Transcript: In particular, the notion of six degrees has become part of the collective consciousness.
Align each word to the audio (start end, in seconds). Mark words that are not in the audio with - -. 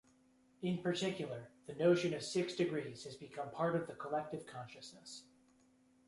In 0.63 0.79
particular, 0.79 1.49
the 1.67 1.75
notion 1.75 2.15
of 2.15 2.23
six 2.23 2.55
degrees 2.55 3.03
has 3.03 3.15
become 3.15 3.51
part 3.51 3.75
of 3.75 3.85
the 3.85 3.93
collective 3.93 4.47
consciousness. 4.47 5.25